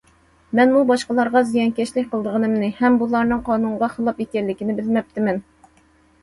مەنمۇ 0.59 0.79
باشقىلارغا 0.91 1.43
زىيانكەشلىك 1.49 2.07
قىلىدىغىنىمنى، 2.13 2.71
ھەم 2.79 2.97
بۇلارنىڭ 3.03 3.45
قانۇنغا 3.51 3.91
خىلاپ 3.93 4.25
ئىكەنلىكىنى 4.27 4.79
بىلمەپتىمەن. 4.81 5.41